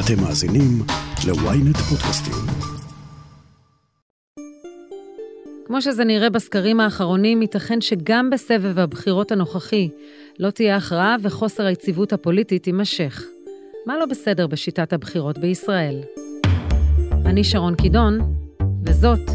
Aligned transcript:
אתם 0.00 0.22
מאזינים 0.22 0.82
ל-ynet 1.26 1.78
פודקאסטים. 1.78 2.34
כמו 5.66 5.82
שזה 5.82 6.04
נראה 6.04 6.30
בסקרים 6.30 6.80
האחרונים, 6.80 7.42
ייתכן 7.42 7.80
שגם 7.80 8.30
בסבב 8.30 8.78
הבחירות 8.78 9.32
הנוכחי 9.32 9.88
לא 10.38 10.50
תהיה 10.50 10.76
הכרעה 10.76 11.16
וחוסר 11.22 11.66
היציבות 11.66 12.12
הפוליטית 12.12 12.66
יימשך. 12.66 13.22
מה 13.86 13.98
לא 13.98 14.06
בסדר 14.06 14.46
בשיטת 14.46 14.92
הבחירות 14.92 15.38
בישראל? 15.38 16.00
אני 17.26 17.44
שרון 17.44 17.74
קידון, 17.74 18.34
וזאת 18.84 19.30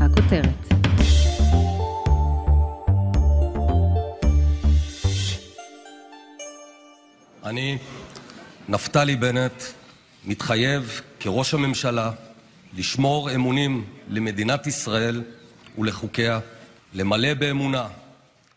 הכותרת. 0.00 0.72
אני, 7.44 7.78
נפתלי 8.68 9.16
בנט, 9.16 9.62
מתחייב 10.24 11.00
כראש 11.20 11.54
הממשלה 11.54 12.10
לשמור 12.76 13.34
אמונים 13.34 13.84
למדינת 14.08 14.66
ישראל 14.66 15.22
ולחוקיה, 15.78 16.40
למלא 16.94 17.34
באמונה 17.34 17.88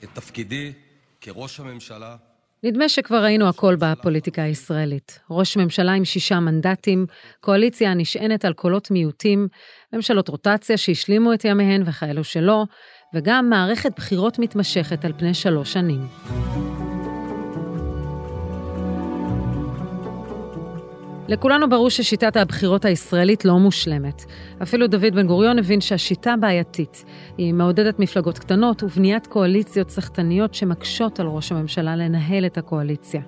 את 0.03 0.09
תפקידי 0.13 0.73
כראש 1.21 1.59
הממשלה. 1.59 2.15
נדמה 2.63 2.89
שכבר 2.89 3.23
ראינו 3.23 3.49
הכל 3.49 3.75
בפוליטיקה 3.79 4.43
הישראלית. 4.43 5.19
ראש 5.29 5.57
ממשלה 5.57 5.91
עם 5.91 6.05
שישה 6.05 6.39
מנדטים, 6.39 7.05
קואליציה 7.41 7.91
הנשענת 7.91 8.45
על 8.45 8.53
קולות 8.53 8.91
מיעוטים, 8.91 9.47
ממשלות 9.93 10.27
רוטציה 10.27 10.77
שהשלימו 10.77 11.33
את 11.33 11.45
ימיהן 11.45 11.83
וכאלו 11.85 12.23
שלא, 12.23 12.63
וגם 13.13 13.49
מערכת 13.49 13.91
בחירות 13.95 14.39
מתמשכת 14.39 15.05
על 15.05 15.13
פני 15.17 15.33
שלוש 15.33 15.73
שנים. 15.73 16.07
לכולנו 21.27 21.69
ברור 21.69 21.89
ששיטת 21.89 22.37
הבחירות 22.37 22.85
הישראלית 22.85 23.45
לא 23.45 23.59
מושלמת. 23.59 24.25
אפילו 24.63 24.87
דוד 24.87 25.15
בן 25.15 25.27
גוריון 25.27 25.59
הבין 25.59 25.81
שהשיטה 25.81 26.35
בעייתית. 26.39 27.05
היא 27.37 27.53
מעודדת 27.53 27.99
מפלגות 27.99 28.39
קטנות 28.39 28.83
ובניית 28.83 29.27
קואליציות 29.27 29.89
סחטניות 29.89 30.53
שמקשות 30.53 31.19
על 31.19 31.27
ראש 31.27 31.51
הממשלה 31.51 31.95
לנהל 31.95 32.45
את 32.45 32.57
הקואליציה. 32.57 33.21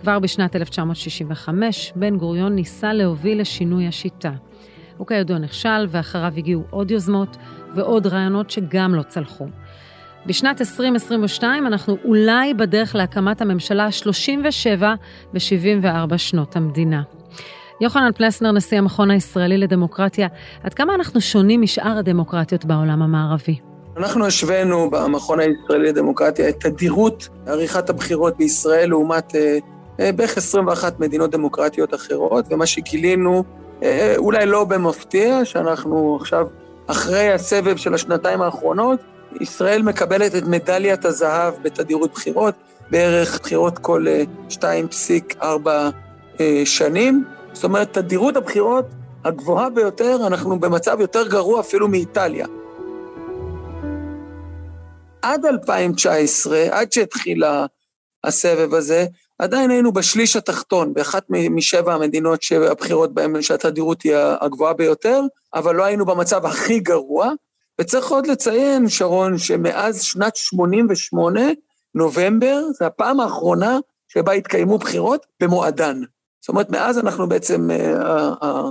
כבר 0.00 0.18
בשנת 0.18 0.56
1965, 0.56 1.92
בן 1.96 2.16
גוריון 2.16 2.54
ניסה 2.54 2.92
להוביל 2.92 3.40
לשינוי 3.40 3.86
השיטה. 3.86 4.32
הוא 4.96 5.06
כידוע 5.06 5.38
נכשל, 5.38 5.86
ואחריו 5.88 6.32
הגיעו 6.36 6.62
עוד 6.70 6.90
יוזמות 6.90 7.36
ועוד 7.74 8.06
רעיונות 8.06 8.50
שגם 8.50 8.94
לא 8.94 9.02
צלחו. 9.02 9.46
בשנת 10.26 10.60
2022 10.60 11.66
אנחנו 11.66 11.96
אולי 12.04 12.54
בדרך 12.54 12.94
להקמת 12.94 13.40
הממשלה 13.40 13.84
ה-37 13.84 14.82
ב-74 15.32 16.16
שנות 16.18 16.56
המדינה. 16.56 17.02
יוחנן 17.80 18.10
פלסנר, 18.14 18.52
נשיא 18.52 18.78
המכון 18.78 19.10
הישראלי 19.10 19.58
לדמוקרטיה, 19.58 20.28
עד 20.62 20.74
כמה 20.74 20.94
אנחנו 20.94 21.20
שונים 21.20 21.60
משאר 21.62 21.98
הדמוקרטיות 21.98 22.64
בעולם 22.64 23.02
המערבי? 23.02 23.58
אנחנו 23.96 24.26
השווינו 24.26 24.90
במכון 24.90 25.38
הישראלי 25.40 25.88
לדמוקרטיה 25.88 26.48
את 26.48 26.60
תדירות 26.60 27.28
עריכת 27.46 27.90
הבחירות 27.90 28.36
בישראל 28.36 28.88
לעומת 28.88 29.34
אה, 29.34 29.58
אה, 30.00 30.12
בערך 30.12 30.36
21 30.36 31.00
מדינות 31.00 31.30
דמוקרטיות 31.30 31.94
אחרות, 31.94 32.44
ומה 32.50 32.66
שגילינו, 32.66 33.44
אה, 33.82 34.14
אולי 34.16 34.46
לא 34.46 34.64
במפתיע, 34.64 35.44
שאנחנו 35.44 36.18
עכשיו, 36.20 36.46
אחרי 36.86 37.32
הסבב 37.32 37.76
של 37.76 37.94
השנתיים 37.94 38.42
האחרונות, 38.42 39.00
ישראל 39.40 39.82
מקבלת 39.82 40.34
את 40.34 40.42
מדליית 40.42 41.04
הזהב 41.04 41.54
בתדירות 41.62 42.12
בחירות, 42.12 42.54
בערך 42.90 43.40
בחירות 43.40 43.78
כל 43.78 44.06
2.4 44.50 45.44
שנים. 46.64 47.24
זאת 47.52 47.64
אומרת, 47.64 47.92
תדירות 47.92 48.36
הבחירות 48.36 48.86
הגבוהה 49.24 49.70
ביותר, 49.70 50.18
אנחנו 50.26 50.60
במצב 50.60 51.00
יותר 51.00 51.28
גרוע 51.28 51.60
אפילו 51.60 51.88
מאיטליה. 51.88 52.46
עד 55.22 55.46
2019, 55.46 56.66
עד 56.70 56.92
שהתחיל 56.92 57.44
הסבב 58.24 58.74
הזה, 58.74 59.06
עדיין 59.38 59.70
היינו 59.70 59.92
בשליש 59.92 60.36
התחתון, 60.36 60.94
באחת 60.94 61.24
משבע 61.30 61.94
המדינות 61.94 62.42
שהבחירות 62.42 63.14
בהן, 63.14 63.42
שהתדירות 63.42 64.02
היא 64.02 64.14
הגבוהה 64.40 64.72
ביותר, 64.72 65.20
אבל 65.54 65.74
לא 65.74 65.84
היינו 65.84 66.06
במצב 66.06 66.46
הכי 66.46 66.80
גרוע. 66.80 67.32
וצריך 67.80 68.08
עוד 68.08 68.26
לציין, 68.26 68.88
שרון, 68.88 69.38
שמאז 69.38 70.02
שנת 70.02 70.36
88, 70.36 71.40
נובמבר, 71.94 72.62
זו 72.78 72.84
הפעם 72.84 73.20
האחרונה 73.20 73.78
שבה 74.08 74.32
התקיימו 74.32 74.78
בחירות 74.78 75.26
במועדן. 75.42 76.00
זאת 76.46 76.48
אומרת, 76.48 76.70
מאז 76.70 76.98
אנחנו 76.98 77.28
בעצם, 77.28 77.70
אה, 77.70 78.62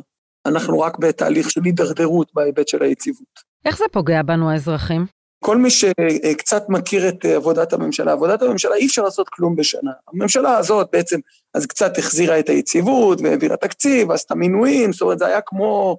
אנחנו 0.46 0.80
רק 0.80 1.00
בתהליך 1.00 1.52
של 1.52 1.62
הידרדרות 1.63 2.31
בהיבט 2.34 2.68
של 2.68 2.84
היציבות. 2.84 3.40
איך 3.66 3.78
זה 3.78 3.86
פוגע 3.91 4.22
בנו 4.22 4.52
האזרחים? 4.52 5.06
כל 5.44 5.58
מי 5.58 5.69
שקצת 5.69 6.64
מכיר 6.69 7.09
את 7.09 7.25
עבודת 7.25 7.74
הממשלה, 7.74 8.12
עבודת 8.12 8.41
הממשלה 8.41 8.75
אי 8.75 8.85
אפשר 8.85 9.03
לעשות 9.03 9.30
כלום 9.30 9.56
בשנה. 9.56 9.91
הממשלה 10.08 10.58
הזאת 10.58 10.88
בעצם, 10.91 11.19
אז 11.53 11.66
קצת 11.66 11.97
החזירה 11.97 12.40
את 12.40 12.50
היציבות 12.50 13.22
והעבירה 13.22 13.58
תקציב, 13.58 14.12
עשתה 14.12 14.35
מינויים, 14.35 14.94
זאת 14.94 15.02
אומרת, 15.02 15.19
זה 15.19 15.28
היה 15.28 15.41
כמו, 15.41 15.97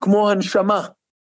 כמו 0.00 0.30
הנשמה. 0.30 0.86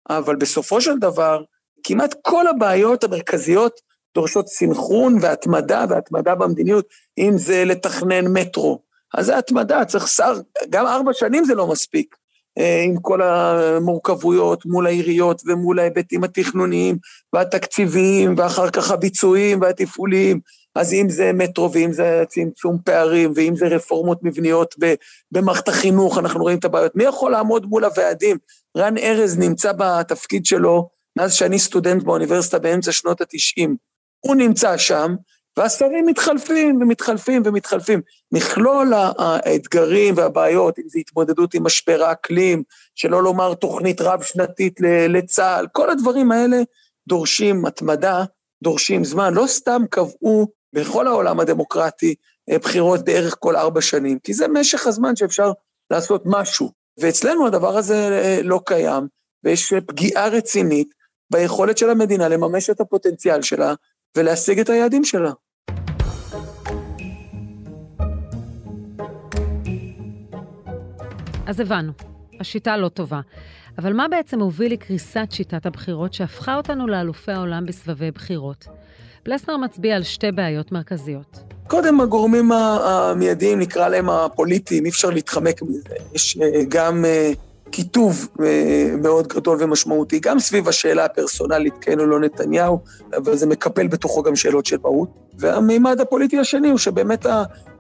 אבל 0.10 0.36
בסופו 0.36 0.82
של 0.82 1.00
דבר, 1.00 1.44
כמעט 1.84 2.16
כל 2.22 2.48
הבעיות 2.48 3.04
המרכזיות 3.04 3.82
דורשות 4.16 4.48
סינכרון 4.48 5.18
והתמדה, 5.22 5.86
והתמדה 5.90 6.36
במדיניות, 6.36 6.86
אם 7.18 7.32
זה 7.38 7.66
לתכנן 7.66 8.28
מטרו, 8.28 8.85
אז 9.14 9.26
זה 9.26 9.38
התמדה, 9.38 9.86
צריך 9.86 10.08
שר, 10.08 10.34
גם 10.70 10.86
ארבע 10.86 11.14
שנים 11.14 11.46
זה 11.46 11.56
לא 11.56 11.68
מספיק, 11.68 12.16
אה, 12.58 12.84
עם 12.84 13.00
כל 13.02 13.22
המורכבויות 13.22 14.66
מול 14.66 14.88
העיריות 14.88 15.42
ומול 15.46 15.80
ההיבטים 15.80 16.24
התכנוניים 16.24 16.98
והתקציביים, 17.34 18.36
ואחר 18.38 18.70
כך 18.70 18.92
הביצועיים 18.92 19.62
והתפעוליים. 19.62 20.40
אז 20.76 20.94
אם 20.94 21.10
זה 21.10 21.32
מטרו, 21.34 21.72
ואם 21.72 21.94
זה 21.94 22.24
צמצום 22.30 22.78
פערים, 22.86 23.32
ואם 23.36 23.56
זה 23.56 23.68
רפורמות 23.68 24.20
מבניות 24.24 24.76
במערכת 25.32 25.68
החינוך, 25.68 26.18
אנחנו 26.18 26.42
רואים 26.42 26.58
את 26.58 26.66
הבעיות. 26.66 26.96
מי 26.96 27.04
יכול 27.04 27.32
לעמוד 27.32 27.66
מול 27.66 27.86
הוועדים? 27.86 28.38
רן 28.78 28.98
ארז 28.98 29.38
נמצא 29.38 29.72
בתפקיד 29.78 30.46
שלו 30.46 30.90
מאז 31.18 31.34
שאני 31.34 31.60
סטודנט 31.60 32.04
באוניברסיטה 32.04 32.60
באמצע 32.60 32.92
שנות 32.92 33.22
ה-90. 33.22 33.70
הוא 34.20 34.36
נמצא 34.36 34.78
שם, 34.78 35.16
והשרים 35.58 36.06
מתחלפים 36.06 36.82
ומתחלפים 36.82 37.42
ומתחלפים. 37.46 38.02
מכלול 38.32 38.94
האתגרים 39.18 40.14
והבעיות, 40.18 40.80
אם 40.80 40.84
זה 40.88 41.00
התמודדות 41.00 41.54
עם 41.54 41.64
משבר 41.64 42.04
האקלים, 42.04 42.64
שלא 42.96 43.24
לומר 43.24 43.54
תוכנית 43.54 44.02
רב-שנתית 44.02 44.80
לצה"ל, 45.10 45.68
כל 45.72 45.90
הדברים 45.90 46.32
האלה 46.32 46.58
דורשים 47.08 47.66
התמדה, 47.66 48.24
דורשים 48.64 49.04
זמן. 49.04 49.34
לא 49.34 49.48
סתם 49.48 49.82
קבעו 49.90 50.48
בכל 50.74 51.08
העולם 51.08 51.40
הדמוקרטי 51.40 52.16
אה, 52.50 52.60
בחירות 52.60 53.06
בערך 53.06 53.36
כל 53.40 53.56
ארבע 53.56 53.82
שנים, 53.82 54.20
כי 54.20 54.34
זה 54.34 54.48
משך 54.48 54.88
הזמן 54.88 55.16
שאפשר 55.16 55.52
לעשות 55.92 56.24
משהו. 56.26 56.72
ואצלנו 57.00 57.48
הדבר 57.48 57.78
הזה 57.78 57.96
אה, 57.96 58.40
לא 58.44 58.60
קיים, 58.66 59.08
ויש 59.44 59.74
פגיעה 59.88 60.28
רצינית 60.28 60.94
ביכולת 61.32 61.78
של 61.78 61.90
המדינה 61.90 62.28
לממש 62.28 62.70
את 62.70 62.82
הפוטנציאל 62.82 63.42
שלה 63.42 63.74
ולהשיג 64.18 64.60
את 64.60 64.70
היעדים 64.70 65.04
שלה. 65.04 65.32
אז 71.46 71.60
הבנו, 71.60 71.92
השיטה 72.40 72.78
לא 72.78 72.90
טובה. 72.90 73.22
אבל 73.78 73.94
מה 73.94 74.08
בעצם 74.08 74.40
הוביל 74.40 74.74
לקריסת 74.74 75.28
שיטת 75.32 75.66
הבחירות 75.66 76.14
שהפכה 76.14 76.56
אותנו 76.56 76.88
לאלופי 76.88 77.32
העולם 77.32 77.66
בסבבי 77.66 78.12
בחירות? 78.12 78.68
פלסנר 79.24 79.58
מצביע 79.58 79.96
על 79.96 80.04
שתי 80.04 80.32
בעיות 80.32 80.72
מרכזיות. 80.72 81.40
קודם 81.68 82.02
הגורמים 82.02 82.52
המיידיים, 82.52 83.60
נקרא 83.60 83.88
להם 83.90 84.10
הפוליטיים, 84.10 84.86
אי 84.86 84.90
אפשר 84.90 85.10
להתחמק 85.10 85.62
מזה. 85.62 85.96
יש 86.14 86.38
אה, 86.38 86.62
גם 86.70 87.06
אה, 87.06 87.32
קיטוב 87.72 88.28
אה, 88.44 88.90
מאוד 89.02 89.28
גדול 89.28 89.58
ומשמעותי, 89.62 90.20
גם 90.20 90.40
סביב 90.40 90.68
השאלה 90.68 91.06
הפרסונלית, 91.06 91.74
כן 91.82 92.00
או 92.00 92.06
לא 92.06 92.20
נתניהו, 92.20 92.80
אבל 93.18 93.36
זה 93.36 93.48
מקפל 93.48 93.88
בתוכו 93.88 94.24
גם 94.24 94.36
שאלות 94.36 94.66
של 94.66 94.78
מהות. 94.82 95.10
והמימד 95.38 96.02
הפוליטי 96.02 96.40
השני 96.40 96.70
הוא 96.70 96.78
שבאמת 96.78 97.26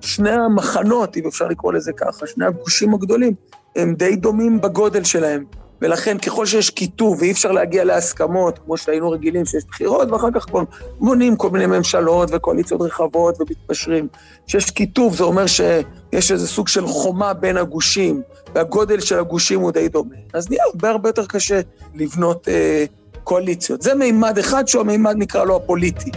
שני 0.01 0.31
המחנות, 0.31 1.17
אם 1.17 1.27
אפשר 1.27 1.47
לקרוא 1.47 1.73
לזה 1.73 1.93
ככה, 1.93 2.27
שני 2.27 2.45
הגושים 2.45 2.93
הגדולים, 2.93 3.33
הם 3.75 3.95
די 3.95 4.15
דומים 4.15 4.61
בגודל 4.61 5.03
שלהם. 5.03 5.45
ולכן 5.81 6.17
ככל 6.17 6.45
שיש 6.45 6.69
קיטוב 6.69 7.17
ואי 7.19 7.31
אפשר 7.31 7.51
להגיע 7.51 7.83
להסכמות, 7.83 8.59
כמו 8.65 8.77
שהיינו 8.77 9.11
רגילים 9.11 9.45
שיש 9.45 9.63
בחירות, 9.65 10.11
ואחר 10.11 10.31
כך 10.33 10.45
כבר 10.45 10.63
מונים 10.99 11.35
כל 11.35 11.49
מיני 11.49 11.65
ממשלות 11.65 12.29
וקואליציות 12.31 12.81
רחבות 12.81 13.41
ומתפשרים. 13.41 14.07
כשיש 14.47 14.71
קיטוב 14.71 15.15
זה 15.15 15.23
אומר 15.23 15.45
שיש 15.45 16.31
איזה 16.31 16.47
סוג 16.47 16.67
של 16.67 16.87
חומה 16.87 17.33
בין 17.33 17.57
הגושים, 17.57 18.21
והגודל 18.55 18.99
של 18.99 19.19
הגושים 19.19 19.59
הוא 19.59 19.71
די 19.71 19.87
דומה. 19.87 20.15
אז 20.33 20.49
נהיה 20.49 20.63
הרבה 20.73 20.89
הרבה 20.89 21.09
יותר 21.09 21.25
קשה 21.25 21.61
לבנות 21.95 22.47
אה, 22.47 22.85
קואליציות. 23.23 23.81
זה 23.81 23.95
מימד 23.95 24.37
אחד 24.37 24.67
שהוא 24.67 24.81
המימד 24.81 25.15
נקרא 25.17 25.43
לו 25.43 25.55
הפוליטי. 25.55 26.11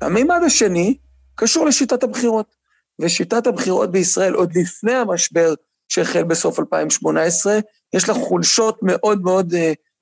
המימד 0.00 0.40
השני 0.46 0.96
קשור 1.34 1.66
לשיטת 1.66 2.02
הבחירות. 2.02 2.60
ושיטת 3.00 3.46
הבחירות 3.46 3.90
בישראל, 3.90 4.34
עוד 4.34 4.56
לפני 4.56 4.92
המשבר 4.92 5.54
שהחל 5.90 6.22
בסוף 6.22 6.60
2018, 6.60 7.58
יש 7.94 8.08
לה 8.08 8.14
חולשות 8.14 8.78
מאוד 8.82 9.22
מאוד 9.22 9.52
uh, 9.52 9.56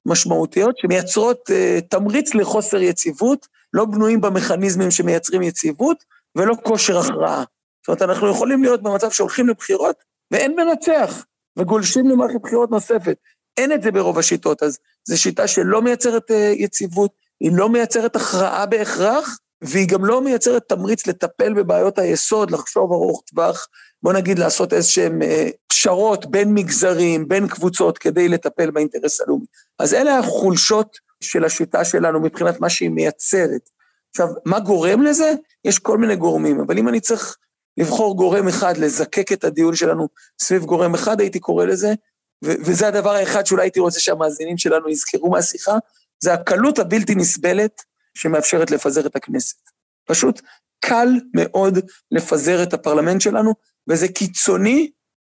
משמעותיות, 0.06 0.78
שמייצרות 0.78 1.50
uh, 1.50 1.80
תמריץ 1.88 2.34
לחוסר 2.34 2.76
יציבות, 2.76 3.46
לא 3.72 3.84
בנויים 3.84 4.20
במכניזמים 4.20 4.90
שמייצרים 4.90 5.42
יציבות, 5.42 6.04
ולא 6.36 6.54
כושר 6.62 6.98
הכרעה. 6.98 7.44
זאת 7.80 7.88
אומרת, 7.88 8.02
אנחנו 8.02 8.30
יכולים 8.30 8.62
להיות 8.62 8.82
במצב 8.82 9.10
שהולכים 9.10 9.48
לבחירות, 9.48 9.96
ואין 10.30 10.56
מנצח, 10.56 11.24
וגולשים 11.58 12.08
למערכת 12.08 12.40
בחירות 12.42 12.70
נוספת. 12.70 13.16
אין 13.56 13.72
את 13.72 13.82
זה 13.82 13.90
ברוב 13.90 14.18
השיטות, 14.18 14.62
אז 14.62 14.78
זו 15.08 15.20
שיטה 15.20 15.46
שלא 15.46 15.82
מייצרת 15.82 16.30
uh, 16.30 16.34
יציבות, 16.34 17.10
היא 17.40 17.50
לא 17.54 17.68
מייצרת 17.68 18.16
הכרעה 18.16 18.66
בהכרח, 18.66 19.38
והיא 19.62 19.88
גם 19.88 20.04
לא 20.04 20.20
מייצרת 20.20 20.62
תמריץ 20.68 21.06
לטפל 21.06 21.54
בבעיות 21.54 21.98
היסוד, 21.98 22.50
לחשוב 22.50 22.92
ארוך 22.92 23.22
טווח, 23.26 23.68
בוא 24.02 24.12
נגיד 24.12 24.38
לעשות 24.38 24.72
איזשהם 24.72 25.22
אה, 25.22 25.48
פשרות 25.66 26.30
בין 26.30 26.54
מגזרים, 26.54 27.28
בין 27.28 27.48
קבוצות, 27.48 27.98
כדי 27.98 28.28
לטפל 28.28 28.70
באינטרס 28.70 29.20
הלאומי. 29.20 29.46
אז 29.78 29.94
אלה 29.94 30.18
החולשות 30.18 30.98
של 31.20 31.44
השיטה 31.44 31.84
שלנו 31.84 32.20
מבחינת 32.20 32.60
מה 32.60 32.70
שהיא 32.70 32.90
מייצרת. 32.90 33.70
עכשיו, 34.10 34.28
מה 34.44 34.60
גורם 34.60 35.02
לזה? 35.02 35.34
יש 35.64 35.78
כל 35.78 35.98
מיני 35.98 36.16
גורמים, 36.16 36.60
אבל 36.60 36.78
אם 36.78 36.88
אני 36.88 37.00
צריך 37.00 37.36
לבחור 37.76 38.16
גורם 38.16 38.48
אחד, 38.48 38.76
לזקק 38.76 39.32
את 39.32 39.44
הדיון 39.44 39.74
שלנו 39.74 40.08
סביב 40.40 40.64
גורם 40.64 40.94
אחד, 40.94 41.20
הייתי 41.20 41.40
קורא 41.40 41.64
לזה, 41.64 41.94
וזה 42.42 42.88
הדבר 42.88 43.10
האחד 43.10 43.46
שאולי 43.46 43.62
הייתי 43.62 43.80
רוצה 43.80 44.00
שהמאזינים 44.00 44.58
שלנו 44.58 44.88
יזכרו 44.88 45.30
מהשיחה, 45.30 45.78
זה 46.22 46.32
הקלות 46.32 46.78
הבלתי 46.78 47.14
נסבלת 47.14 47.82
שמאפשרת 48.14 48.70
לפזר 48.70 49.06
את 49.06 49.16
הכנסת. 49.16 49.56
פשוט 50.04 50.40
קל 50.80 51.08
מאוד 51.34 51.78
לפזר 52.10 52.62
את 52.62 52.74
הפרלמנט 52.74 53.20
שלנו, 53.20 53.54
וזה 53.88 54.08
קיצוני 54.08 54.90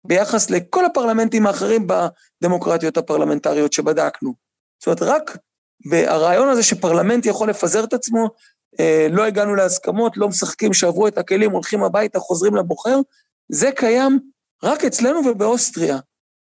ביחס 0.08 0.50
לכל 0.50 0.86
הפרלמנטים 0.86 1.48
האחרים 1.48 1.88
בדמוקרטיות 1.88 2.98
הפרלמנטריות 2.98 3.74
שבדקנו. 3.74 4.34
זאת 4.80 4.88
אומרת, 4.88 5.02
רק 5.02 5.38
ברעיון 5.90 6.50
הזה 6.50 6.64
שפרלמנט 6.64 7.26
יכול 7.26 7.50
לפזר 7.50 7.84
את 7.84 7.94
עצמו, 7.94 8.30
אה, 8.80 9.08
לא 9.12 9.26
הגענו 9.26 9.56
להסכמות, 9.56 10.18
לא 10.18 10.28
משחקים, 10.28 10.74
שברו 10.74 11.08
את 11.08 11.18
הכלים, 11.18 11.52
הולכים 11.52 11.84
הביתה, 11.84 12.20
חוזרים 12.20 12.56
לבוחר, 12.56 13.00
זה 13.52 13.72
קיים 13.76 14.20
רק 14.64 14.86
אצלנו 14.86 15.20
ובאוסטריה. 15.26 15.98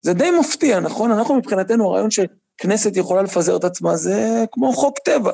זה 0.01 0.13
די 0.13 0.31
מפתיע, 0.39 0.79
נכון? 0.79 1.11
אנחנו 1.11 1.35
מבחינתנו, 1.35 1.89
הרעיון 1.89 2.09
שכנסת 2.11 2.97
יכולה 2.97 3.21
לפזר 3.21 3.55
את 3.57 3.63
עצמה 3.63 3.95
זה 3.95 4.45
כמו 4.51 4.73
חוק 4.73 4.99
טבע, 4.99 5.31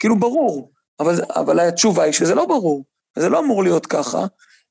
כאילו 0.00 0.18
ברור, 0.18 0.70
אבל, 1.00 1.14
אבל 1.36 1.60
התשובה 1.60 2.02
היא 2.02 2.12
שזה 2.12 2.34
לא 2.34 2.46
ברור, 2.46 2.84
זה 3.18 3.28
לא 3.28 3.38
אמור 3.38 3.62
להיות 3.62 3.86
ככה, 3.86 4.26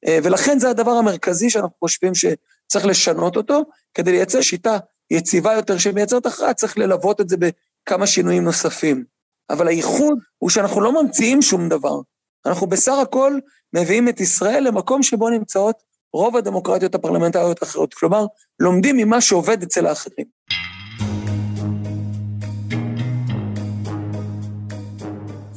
ולכן 0.08 0.60
זה 0.60 0.70
הדבר 0.70 0.92
המרכזי 0.92 1.50
שאנחנו 1.50 1.76
חושבים 1.80 2.12
שצריך 2.16 2.86
לשנות 2.86 3.38
אותו, 3.38 3.62
כדי 3.94 4.12
לייצר 4.12 4.42
שיטה 4.42 4.78
יציבה 5.12 5.54
יותר 5.54 5.78
שמייצרת 5.78 6.26
הכרעה, 6.26 6.54
צריך 6.54 6.78
ללוות 6.78 7.22
את 7.22 7.30
זה 7.30 7.36
בכמה 7.38 8.08
שינויים 8.08 8.44
נוספים. 8.44 9.04
אבל 9.50 9.68
הייחוד 9.68 10.20
הוא 10.38 10.50
שאנחנו 10.50 10.82
לא 10.82 11.04
ממציאים 11.04 11.42
שום 11.42 11.70
דבר. 11.70 12.00
אנחנו 12.46 12.68
בסך 12.68 12.94
הכל 13.02 13.40
מביאים 13.74 14.10
את 14.10 14.20
ישראל 14.20 14.64
למקום 14.68 15.04
שבו 15.04 15.30
נמצאות 15.30 15.76
רוב 16.14 16.38
הדמוקרטיות 16.38 16.96
הפרלמנטריות 16.96 17.62
האחרות. 17.62 17.94
כלומר, 17.94 18.26
לומדים 18.60 18.98
ממה 18.98 19.22
שעובד 19.22 19.64
אצל 19.64 19.86
האחרים. 19.86 20.26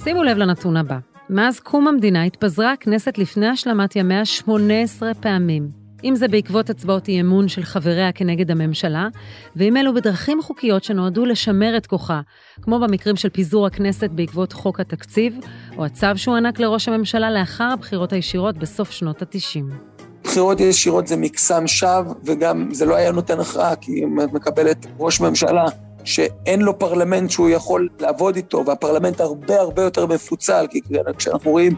שימו 0.04 0.22
לב 0.22 0.36
לנתון 0.36 0.76
הבא. 0.76 1.17
מאז 1.30 1.60
קום 1.60 1.88
המדינה 1.88 2.22
התפזרה 2.22 2.72
הכנסת 2.72 3.18
לפני 3.18 3.46
השלמת 3.46 3.96
ימיה 3.96 4.24
18 4.24 5.14
פעמים. 5.14 5.68
אם 6.04 6.16
זה 6.16 6.28
בעקבות 6.28 6.70
הצבעות 6.70 7.08
אי 7.08 7.20
אמון 7.20 7.48
של 7.48 7.62
חבריה 7.62 8.12
כנגד 8.12 8.50
הממשלה, 8.50 9.08
ואם 9.56 9.76
אלו 9.76 9.94
בדרכים 9.94 10.42
חוקיות 10.42 10.84
שנועדו 10.84 11.24
לשמר 11.24 11.76
את 11.76 11.86
כוחה, 11.86 12.20
כמו 12.62 12.80
במקרים 12.80 13.16
של 13.16 13.28
פיזור 13.28 13.66
הכנסת 13.66 14.10
בעקבות 14.10 14.52
חוק 14.52 14.80
התקציב, 14.80 15.38
או 15.78 15.84
הצו 15.84 16.06
שהוענק 16.16 16.60
לראש 16.60 16.88
הממשלה 16.88 17.30
לאחר 17.30 17.70
הבחירות 17.72 18.12
הישירות 18.12 18.58
בסוף 18.58 18.90
שנות 18.90 19.22
ה-90. 19.22 19.64
בחירות 20.24 20.60
ישירות 20.60 21.06
זה 21.06 21.16
מקסם 21.16 21.66
שווא, 21.66 22.14
וגם 22.24 22.68
זה 22.72 22.84
לא 22.86 22.94
היה 22.94 23.12
נותן 23.12 23.40
הכרעה, 23.40 23.76
כי 23.76 24.04
אם 24.04 24.20
את 24.20 24.32
מקבלת 24.32 24.86
ראש 24.98 25.20
ממשלה 25.20 25.64
שאין 26.08 26.60
לו 26.60 26.78
פרלמנט 26.78 27.30
שהוא 27.30 27.48
יכול 27.48 27.88
לעבוד 28.00 28.36
איתו, 28.36 28.64
והפרלמנט 28.66 29.20
הרבה 29.20 29.60
הרבה 29.60 29.82
יותר 29.82 30.06
מפוצל, 30.06 30.66
כי 30.70 30.80
כשאנחנו 31.18 31.50
רואים 31.50 31.72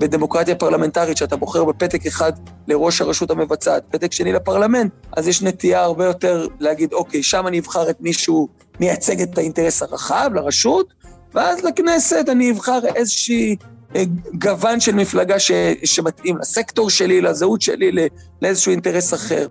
בדמוקרטיה 0.00 0.54
פרלמנטרית 0.54 1.16
שאתה 1.16 1.36
בוחר 1.36 1.64
בפתק 1.64 2.06
אחד 2.06 2.32
לראש 2.68 3.00
הרשות 3.00 3.30
המבצעת, 3.30 3.86
פתק 3.90 4.12
שני 4.12 4.32
לפרלמנט, 4.32 4.92
אז 5.16 5.28
יש 5.28 5.42
נטייה 5.42 5.82
הרבה 5.82 6.04
יותר 6.04 6.46
להגיד, 6.60 6.92
אוקיי, 6.92 7.22
שם 7.22 7.46
אני 7.46 7.58
אבחר 7.58 7.90
את 7.90 7.96
מישהו 8.00 8.48
מייצג 8.80 9.20
את 9.20 9.38
האינטרס 9.38 9.82
הרחב, 9.82 10.30
לרשות, 10.34 10.94
ואז 11.34 11.64
לכנסת 11.64 12.24
אני 12.28 12.50
אבחר 12.50 12.80
איזושהי 12.94 13.56
אה, 13.96 14.02
גוון 14.34 14.80
של 14.80 14.94
מפלגה 14.94 15.38
ש, 15.38 15.50
שמתאים 15.84 16.36
לסקטור 16.36 16.90
שלי, 16.90 17.20
לזהות 17.20 17.62
שלי, 17.62 18.08
לאיזשהו 18.42 18.70
אינטרס 18.70 19.14
אחר. 19.14 19.46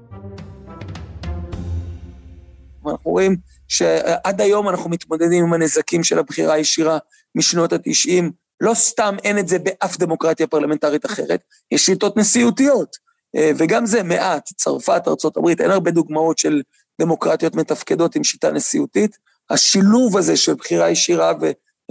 אנחנו 2.85 3.11
רואים 3.11 3.35
שעד 3.69 4.41
היום 4.41 4.69
אנחנו 4.69 4.89
מתמודדים 4.89 5.43
עם 5.43 5.53
הנזקים 5.53 6.03
של 6.03 6.19
הבחירה 6.19 6.53
הישירה 6.53 6.97
משנות 7.35 7.73
ה-90. 7.73 8.23
לא 8.61 8.73
סתם 8.73 9.15
אין 9.23 9.39
את 9.39 9.47
זה 9.47 9.59
באף 9.59 9.97
דמוקרטיה 9.97 10.47
פרלמנטרית 10.47 11.05
אחרת, 11.05 11.43
יש 11.71 11.85
שיטות 11.85 12.17
נשיאותיות, 12.17 12.95
אה, 13.35 13.51
וגם 13.57 13.85
זה 13.85 14.03
מעט, 14.03 14.49
צרפת, 14.55 15.01
ארה"ב, 15.07 15.47
אין 15.47 15.71
הרבה 15.71 15.91
דוגמאות 15.91 16.37
של 16.37 16.61
דמוקרטיות 17.01 17.55
מתפקדות 17.55 18.15
עם 18.15 18.23
שיטה 18.23 18.51
נשיאותית. 18.51 19.17
השילוב 19.49 20.17
הזה 20.17 20.37
של 20.37 20.53
בחירה 20.53 20.89
ישירה 20.89 21.33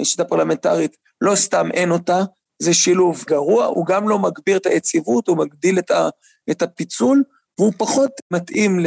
ושיטה 0.01 0.25
פרלמנטרית, 0.25 0.97
לא 1.21 1.35
סתם 1.35 1.69
אין 1.73 1.91
אותה, 1.91 2.23
זה 2.63 2.75
שילוב 2.75 3.25
גרוע, 3.27 3.65
הוא 3.65 3.87
גם 3.87 4.09
לא 4.09 4.19
מגביר 4.19 4.57
את 4.57 4.67
היציבות, 4.67 5.29
הוא 5.29 5.37
מגדיל 5.37 5.79
את 6.51 6.63
הפיצול, 6.63 7.23
והוא 7.59 7.73
פחות 7.77 8.11
מתאים 8.31 8.79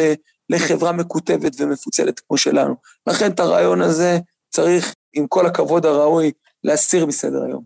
לחברה 0.51 0.91
מקוטבת 0.91 1.55
ומפוצלת 1.59 2.19
כמו 2.19 2.37
שלנו. 2.37 2.75
לכן 3.07 3.31
את 3.31 3.39
הרעיון 3.39 3.81
הזה 3.81 4.19
צריך, 4.49 4.95
עם 5.13 5.27
כל 5.27 5.45
הכבוד 5.45 5.85
הראוי, 5.85 6.31
להסיר 6.63 7.05
מסדר 7.05 7.43
היום. 7.43 7.63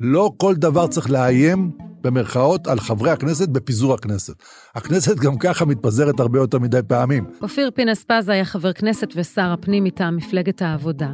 לא 0.00 0.32
כל 0.36 0.54
דבר 0.54 0.86
צריך 0.86 1.10
לאיים 1.10 1.87
במרכאות, 2.10 2.66
על 2.66 2.80
חברי 2.80 3.10
הכנסת 3.10 3.48
בפיזור 3.48 3.94
הכנסת. 3.94 4.42
הכנסת 4.74 5.16
גם 5.16 5.38
ככה 5.38 5.64
מתפזרת 5.64 6.20
הרבה 6.20 6.38
יותר 6.38 6.58
מדי 6.58 6.80
פעמים. 6.88 7.24
אופיר 7.42 7.70
פינס 7.74 8.04
פז 8.04 8.28
היה 8.28 8.44
חבר 8.44 8.72
כנסת 8.72 9.08
ושר 9.16 9.52
הפנים 9.52 9.84
מטעם 9.84 10.16
מפלגת 10.16 10.62
העבודה. 10.62 11.10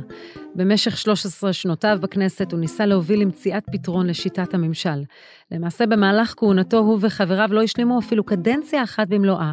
במשך 0.55 0.97
13 0.97 1.53
שנותיו 1.53 1.99
בכנסת 2.01 2.53
הוא 2.53 2.61
ניסה 2.61 2.87
להוביל 2.87 3.21
למציאת 3.21 3.63
פתרון 3.73 4.07
לשיטת 4.07 4.55
הממשל. 4.55 5.03
למעשה, 5.51 5.87
במהלך 5.87 6.35
כהונתו 6.37 6.79
הוא 6.79 6.99
וחבריו 7.01 7.49
לא 7.53 7.63
השלימו 7.63 7.99
אפילו 7.99 8.25
קדנציה 8.25 8.83
אחת 8.83 9.09
במלואה. 9.09 9.53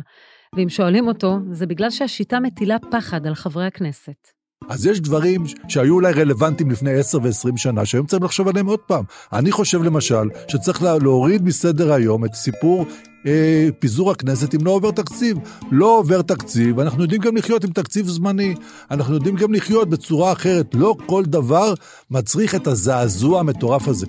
ואם 0.56 0.70
שואלים 0.70 1.08
אותו, 1.08 1.38
זה 1.52 1.68
בגלל 1.68 1.90
שהשיטה 1.90 2.40
מטילה 2.40 2.78
פחד 2.92 3.28
על 3.28 3.36
חברי 3.36 3.66
הכנסת. 3.66 4.41
אז 4.70 4.86
יש 4.86 5.02
דברים 5.02 5.44
שהיו 5.68 5.94
אולי 5.94 6.14
רלוונטיים 6.14 6.72
לפני 6.72 6.92
10 7.00 7.18
ו-20 7.24 7.58
שנה, 7.58 7.86
שהיום 7.86 8.06
צריך 8.06 8.24
לחשוב 8.24 8.48
עליהם 8.48 8.66
עוד 8.66 8.80
פעם. 8.80 9.04
אני 9.34 9.52
חושב 9.52 9.84
למשל 9.84 10.30
שצריך 10.48 10.84
להוריד 10.84 11.44
מסדר 11.44 11.94
היום 11.94 12.26
את 12.26 12.34
סיפור 12.34 12.86
אה, 13.26 13.70
פיזור 13.80 14.12
הכנסת 14.12 14.56
אם 14.56 14.66
לא 14.66 14.72
עובר 14.72 14.92
תקציב. 14.92 15.38
לא 15.72 15.98
עובר 15.98 16.22
תקציב, 16.22 16.80
אנחנו 16.80 17.02
יודעים 17.02 17.22
גם 17.22 17.38
לחיות 17.38 17.64
עם 17.64 17.72
תקציב 17.72 18.08
זמני. 18.08 18.56
אנחנו 18.92 19.14
יודעים 19.14 19.36
גם 19.36 19.54
לחיות 19.54 19.90
בצורה 19.90 20.32
אחרת. 20.32 20.76
לא 20.76 20.96
כל 21.06 21.24
דבר 21.26 21.74
מצריך 22.12 22.56
את 22.56 22.68
הזעזוע 22.68 23.40
המטורף 23.40 23.88
הזה. 23.88 24.06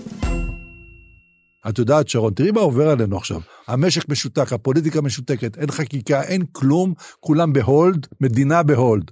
את 1.68 1.78
יודעת, 1.78 2.09
שרון, 2.09 2.32
תראי 2.32 2.50
מה 2.50 2.61
עובר 2.61 2.88
עלינו 2.88 3.16
עכשיו. 3.16 3.40
המשק 3.68 4.09
משותק, 4.09 4.52
הפוליטיקה 4.52 5.00
משותקת, 5.00 5.59
אין 5.59 5.71
חקיקה, 5.71 6.23
אין 6.23 6.42
כלום, 6.52 6.94
כולם 7.21 7.52
ב 7.52 7.62
hold, 7.62 8.06
מדינה 8.21 8.62
ב 8.62 8.70
hold. 8.70 9.11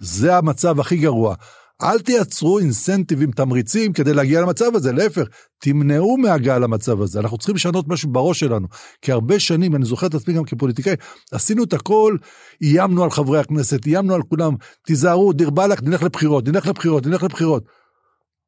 זה 0.00 0.36
המצב 0.36 0.80
הכי 0.80 0.96
גרוע. 0.96 1.34
אל 1.82 1.98
תייצרו 1.98 2.58
אינסנטיבים, 2.58 3.30
תמריצים, 3.30 3.92
כדי 3.92 4.14
להגיע 4.14 4.40
למצב 4.40 4.74
הזה, 4.74 4.92
להפך, 4.92 5.24
תמנעו 5.58 6.16
מהגעה 6.16 6.58
למצב 6.58 7.00
הזה. 7.00 7.20
אנחנו 7.20 7.38
צריכים 7.38 7.54
לשנות 7.54 7.88
משהו 7.88 8.08
בראש 8.12 8.40
שלנו. 8.40 8.66
כי 9.02 9.12
הרבה 9.12 9.40
שנים, 9.40 9.76
אני 9.76 9.84
זוכר 9.84 10.06
את 10.06 10.14
עצמי 10.14 10.34
גם 10.34 10.44
כפוליטיקאי, 10.44 10.94
עשינו 11.32 11.64
את 11.64 11.72
הכל, 11.72 12.16
איימנו 12.62 13.04
על 13.04 13.10
חברי 13.10 13.38
הכנסת, 13.38 13.86
איימנו 13.86 14.14
על 14.14 14.22
כולם, 14.22 14.54
תיזהרו, 14.86 15.32
דיר 15.32 15.50
באלק, 15.50 15.82
נלך 15.82 16.02
לבחירות, 16.02 16.48
נלך 16.48 16.66
לבחירות, 16.66 17.06
נלך 17.06 17.22
לבחירות. 17.22 17.64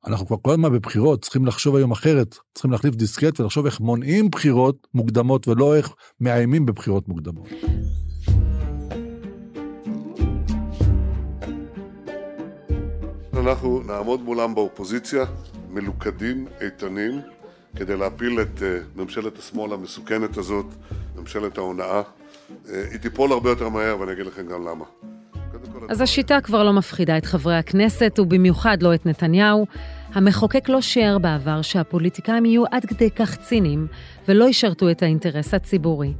אנחנו 0.07 0.27
כבר 0.27 0.37
כל 0.43 0.51
הזמן 0.51 0.73
בבחירות, 0.73 1.23
צריכים 1.23 1.47
לחשוב 1.47 1.77
היום 1.77 1.91
אחרת, 1.91 2.37
צריכים 2.55 2.71
להחליף 2.71 2.95
דיסקט 2.95 3.41
ולחשוב 3.41 3.67
איך 3.67 3.81
מונעים 3.81 4.31
בחירות 4.31 4.87
מוקדמות 4.95 5.49
ולא 5.49 5.77
איך 5.77 5.95
מאיימים 6.21 6.67
בבחירות 6.67 7.09
מוקדמות. 7.09 7.49
אנחנו 13.39 13.83
נעמוד 13.87 14.23
מולם 14.23 14.55
באופוזיציה, 14.55 15.25
מלוכדים, 15.71 16.47
איתנים, 16.61 17.21
כדי 17.77 17.97
להפיל 17.97 18.41
את 18.41 18.63
אה, 18.63 18.79
ממשלת 18.97 19.39
השמאל 19.39 19.73
המסוכנת 19.73 20.37
הזאת, 20.37 20.67
ממשלת 21.17 21.59
ההונאה. 21.59 22.03
אה, 22.71 22.85
היא 22.91 22.99
תיפול 23.01 23.33
הרבה 23.33 23.51
יותר 23.51 23.69
מהר, 23.69 24.01
ואני 24.01 24.13
אגיד 24.13 24.27
לכם 24.27 24.47
גם 24.47 24.69
למה. 24.69 24.85
אז 25.89 26.01
השיטה 26.01 26.41
כבר 26.41 26.65
לא 26.65 26.73
מפחידה 26.73 27.19
את 27.19 27.27
חברי 27.27 27.57
הכנסת, 27.57 28.19
ובמיוחד 28.19 28.83
לא 28.83 28.95
את 28.95 29.07
נתניהו. 29.07 29.67
המחוקק 30.15 30.69
לא 30.69 30.81
שיער 30.81 31.19
בעבר 31.19 31.63
שהפוליטיקאים 31.63 32.45
יהיו 32.45 32.65
עד 32.71 32.87
כדי 32.87 33.11
כך 33.11 33.37
ציניים 33.37 33.87
ולא 34.29 34.49
ישרתו 34.49 34.91
את 34.91 35.03
האינטרס 35.03 35.55
הציבורי. 35.55 36.13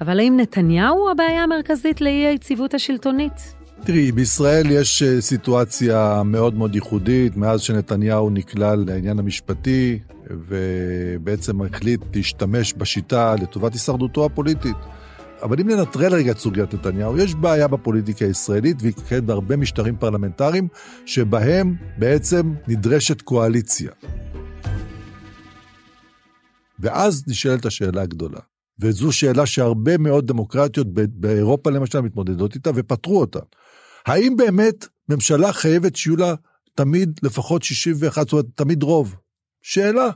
אבל 0.00 0.18
האם 0.18 0.36
נתניהו 0.40 0.98
הוא 0.98 1.10
הבעיה 1.10 1.42
המרכזית 1.42 2.00
לאי 2.00 2.26
היציבות 2.26 2.74
השלטונית? 2.74 3.54
תראי, 3.82 4.12
בישראל 4.12 4.70
יש 4.70 5.02
אה, 5.02 5.20
סיטואציה 5.20 6.22
מאוד 6.24 6.54
מאוד 6.54 6.74
ייחודית, 6.74 7.36
מאז 7.36 7.60
שנתניהו 7.60 8.30
נקלע 8.30 8.74
לעניין 8.74 9.18
המשפטי, 9.18 9.98
ובעצם 10.30 11.62
החליט 11.62 12.00
להשתמש 12.14 12.74
בשיטה 12.74 13.34
לטובת 13.34 13.72
הישרדותו 13.72 14.24
הפוליטית. 14.24 14.76
אבל 15.42 15.60
אם 15.60 15.70
ננטרל 15.70 16.14
רגע 16.14 16.32
את 16.32 16.38
סוגיית 16.38 16.74
נתניהו, 16.74 17.18
יש 17.18 17.34
בעיה 17.34 17.68
בפוליטיקה 17.68 18.24
הישראלית, 18.24 18.76
והיא 18.80 18.92
קיימת 19.08 19.24
בהרבה 19.24 19.56
משטרים 19.56 19.96
פרלמנטריים, 19.96 20.68
שבהם 21.06 21.76
בעצם 21.98 22.54
נדרשת 22.68 23.22
קואליציה. 23.22 23.90
ואז 26.78 27.24
נשאלת 27.28 27.66
השאלה 27.66 28.02
הגדולה, 28.02 28.40
וזו 28.80 29.12
שאלה 29.12 29.46
שהרבה 29.46 29.98
מאוד 29.98 30.26
דמוקרטיות 30.26 30.86
באירופה 30.92 31.70
למשל 31.70 32.00
מתמודדות 32.00 32.54
איתה 32.54 32.70
ופתרו 32.74 33.20
אותה. 33.20 33.40
האם 34.06 34.36
באמת 34.36 34.86
ממשלה 35.08 35.52
חייבת 35.52 35.96
שיהיו 35.96 36.16
לה 36.16 36.34
תמיד 36.74 37.20
לפחות 37.22 37.62
61, 37.62 38.22
זאת 38.22 38.32
אומרת, 38.32 38.46
תמיד 38.54 38.82
רוב? 38.82 39.16
שאלה. 39.62 40.10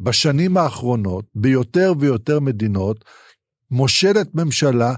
בשנים 0.00 0.56
האחרונות, 0.56 1.24
ביותר 1.34 1.92
ויותר 1.98 2.40
מדינות, 2.40 3.04
מושלת 3.70 4.34
ממשלה 4.34 4.94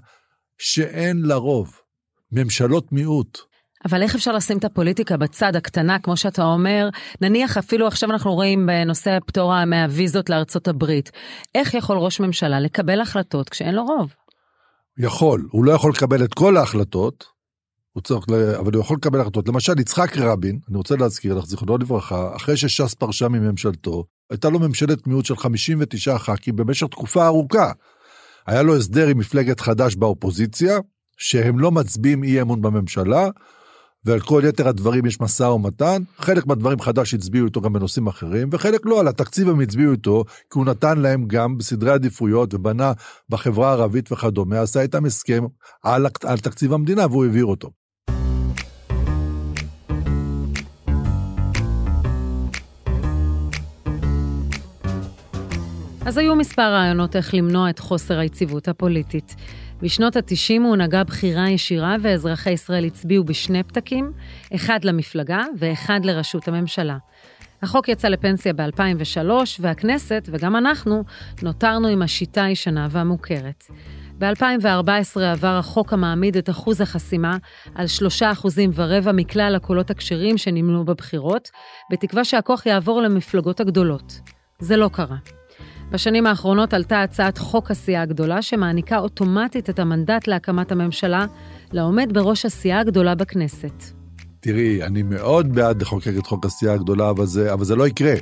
שאין 0.59 1.23
לה 1.23 1.35
רוב. 1.35 1.83
ממשלות 2.33 2.93
מיעוט. 2.93 3.39
אבל 3.85 4.03
איך 4.03 4.15
אפשר 4.15 4.33
לשים 4.33 4.59
את 4.59 4.65
הפוליטיקה 4.65 5.17
בצד 5.17 5.57
הקטנה, 5.57 5.99
כמו 5.99 6.17
שאתה 6.17 6.43
אומר, 6.43 6.89
נניח 7.21 7.57
אפילו 7.57 7.87
עכשיו 7.87 8.11
אנחנו 8.11 8.35
רואים 8.35 8.67
בנושא 8.67 9.11
הפטור 9.11 9.65
מהוויזות 9.65 10.31
לארצות 10.31 10.69
הברית. 10.69 11.11
איך 11.55 11.75
יכול 11.75 11.99
ראש 11.99 12.21
ממשלה 12.21 12.61
לקבל 12.61 13.01
החלטות 13.01 13.49
כשאין 13.49 13.75
לו 13.75 13.85
רוב? 13.85 14.15
יכול, 14.99 15.49
הוא 15.51 15.65
לא 15.65 15.73
יכול 15.73 15.91
לקבל 15.91 16.25
את 16.25 16.35
כל 16.35 16.57
ההחלטות, 16.57 17.25
הוא 17.93 18.03
צריך, 18.03 18.27
אבל 18.59 18.75
הוא 18.75 18.81
יכול 18.81 18.97
לקבל 18.97 19.21
החלטות. 19.21 19.49
למשל, 19.49 19.81
יצחק 19.81 20.17
רבין, 20.17 20.59
אני 20.69 20.77
רוצה 20.77 20.97
להזכיר 20.97 21.35
לך, 21.35 21.47
זיכרונו 21.47 21.79
לברכה, 21.79 22.37
אחרי 22.37 22.57
שש"ס 22.57 22.95
פרשה 22.95 23.29
מממשלתו, 23.29 24.05
הייתה 24.31 24.51
לו 24.51 24.59
ממשלת 24.59 25.07
מיעוט 25.07 25.25
של 25.25 25.37
59 25.37 26.19
ח"כים 26.19 26.57
במשך 26.57 26.87
תקופה 26.87 27.27
ארוכה. 27.27 27.73
היה 28.47 28.63
לו 28.63 28.77
הסדר 28.77 29.09
עם 29.09 29.19
מפלגת 29.19 29.61
חד"ש 29.61 29.97
באופוזיציה, 29.97 30.79
שהם 31.17 31.59
לא 31.59 31.71
מצביעים 31.71 32.25
אי 32.25 32.43
אמון 32.43 32.63
בממשלה, 32.63 33.29
ועל 34.05 34.21
כל 34.21 34.43
יתר 34.49 34.69
הדברים 34.69 35.07
יש 35.07 35.21
משא 35.21 35.43
ומתן. 35.43 36.03
חלק 36.19 36.47
מהדברים 36.47 36.81
חד"ש 36.81 37.15
הצביעו 37.15 37.47
איתו 37.47 37.61
גם 37.61 37.73
בנושאים 37.73 38.07
אחרים, 38.07 38.49
וחלק 38.53 38.81
לא, 38.87 39.01
על 39.01 39.09
התקציב 39.09 39.49
הם 39.49 39.61
הצביעו 39.61 39.93
איתו, 39.93 40.25
כי 40.27 40.59
הוא 40.59 40.67
נתן 40.67 40.99
להם 40.99 41.25
גם 41.27 41.59
בסדרי 41.59 41.91
עדיפויות 41.91 42.55
ובנה 42.55 42.93
בחברה 43.29 43.69
הערבית 43.69 44.13
וכדומה, 44.13 44.61
עשה 44.61 44.81
איתם 44.81 45.05
הסכם 45.05 45.45
על, 45.83 46.07
על 46.25 46.39
תקציב 46.39 46.73
המדינה 46.73 47.07
והוא 47.07 47.25
העביר 47.25 47.45
אותו. 47.45 47.82
אז 56.07 56.19
היו 56.19 56.37
מספר 56.37 56.63
רעיונות 56.63 57.17
איך 57.17 57.35
למנוע 57.35 57.71
את 57.71 57.79
חוסר 57.79 58.19
היציבות 58.19 58.69
הפוליטית. 58.69 59.35
בשנות 59.83 60.17
ה-90 60.17 60.63
הונהגה 60.63 61.05
בחירה 61.05 61.51
ישירה 61.51 61.97
ואזרחי 62.01 62.51
ישראל 62.51 62.85
הצביעו 62.85 63.25
בשני 63.25 63.63
פתקים, 63.63 64.13
אחד 64.55 64.85
למפלגה 64.85 65.43
ואחד 65.59 66.01
לראשות 66.05 66.49
הממשלה. 66.49 66.97
החוק 67.63 67.89
יצא 67.89 68.09
לפנסיה 68.09 68.53
ב-2003, 68.53 69.31
והכנסת, 69.61 70.29
וגם 70.33 70.57
אנחנו, 70.57 71.05
נותרנו 71.43 71.89
עם 71.89 72.03
השיטה 72.03 72.45
הישנה 72.45 72.89
והמוכרת. 72.91 73.65
ב-2014 74.19 75.21
עבר 75.21 75.57
החוק 75.59 75.93
המעמיד 75.93 76.37
את 76.37 76.51
אחוז 76.51 76.81
החסימה 76.81 77.37
על 77.75 77.87
3% 78.21 78.25
ורבע 78.75 79.13
מכלל 79.13 79.55
הקולות 79.55 79.91
הכשרים 79.91 80.39
שנמנו 80.39 80.85
בבחירות, 80.85 81.51
בתקווה 81.93 82.25
שהכוח 82.25 82.67
יעבור 82.67 83.03
למפלגות 83.03 83.61
הגדולות. 83.61 84.21
זה 84.59 84.77
לא 84.77 84.91
קרה. 84.93 85.42
בשנים 85.93 86.27
האחרונות 86.27 86.75
עלתה 86.75 87.03
הצעת 87.03 87.39
חוק 87.39 87.71
הסיעה 87.71 88.03
הגדולה, 88.03 88.43
שמעניקה 88.43 88.99
אוטומטית 88.99 89.71
את 89.71 89.79
המנדט 89.79 90.27
להקמת 90.27 90.73
הממשלה 90.73 91.27
לעומד 91.73 92.09
בראש 92.13 92.45
הסיעה 92.45 92.81
הגדולה 92.81 93.15
בכנסת. 93.15 93.85
תראי, 94.41 94.83
אני 94.83 95.03
מאוד 95.03 95.55
בעד 95.55 95.83
לחוקק 95.83 96.13
את 96.19 96.27
חוק 96.27 96.47
הסיעה 96.47 96.75
הגדולה, 96.75 97.11
אבל 97.11 97.27
זה, 97.27 97.53
אבל 97.53 97.65
זה 97.65 97.77
לא 97.77 97.89
יקרה. 97.89 98.15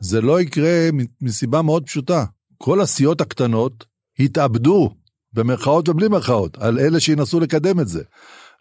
זה 0.00 0.20
לא 0.20 0.40
יקרה 0.40 0.88
מסיבה 1.20 1.62
מאוד 1.62 1.86
פשוטה. 1.86 2.24
כל 2.58 2.80
הסיעות 2.80 3.20
הקטנות 3.20 3.84
התאבדו, 4.18 4.90
במרכאות 5.32 5.88
ובלי 5.88 6.08
מרכאות, 6.08 6.58
על 6.58 6.78
אלה 6.78 7.00
שינסו 7.00 7.40
לקדם 7.40 7.80
את 7.80 7.88
זה. 7.88 8.02